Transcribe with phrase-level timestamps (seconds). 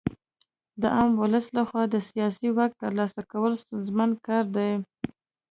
[0.81, 4.71] د عام ولس لخوا د سیاسي واک ترلاسه کول ستونزمن کار دی.